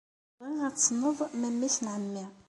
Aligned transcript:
Bɣiɣ 0.39 0.61
ad 0.67 0.75
tessneḍ 0.75 1.19
memmi-s 1.39 1.77
n 1.79 1.85
ɛemmi. 1.95 2.25